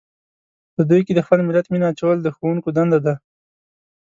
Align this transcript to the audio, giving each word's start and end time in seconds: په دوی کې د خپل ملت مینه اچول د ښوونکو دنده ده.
په 0.75 0.81
دوی 0.89 1.01
کې 1.05 1.13
د 1.15 1.19
خپل 1.25 1.39
ملت 1.47 1.65
مینه 1.71 1.87
اچول 1.91 2.17
د 2.21 2.27
ښوونکو 2.35 2.69
دنده 2.77 2.99
ده. 3.05 3.13